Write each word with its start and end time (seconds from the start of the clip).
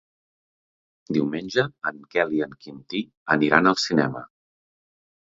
Diumenge 1.17 1.65
en 1.91 1.99
Quel 2.15 2.33
i 2.37 2.41
en 2.45 2.55
Quintí 2.65 3.01
aniran 3.35 3.73
al 3.73 3.77
cinema. 3.83 4.23